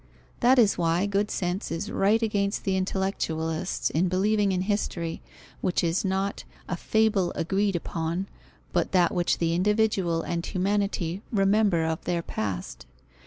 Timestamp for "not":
6.03-6.43